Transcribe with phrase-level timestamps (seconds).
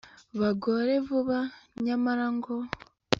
[0.39, 1.39] bagore vuba,
[1.85, 2.55] nyamara ngo